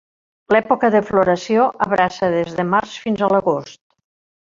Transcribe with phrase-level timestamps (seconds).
[0.55, 3.83] L'època de floració abraça des de març fins a l'agost.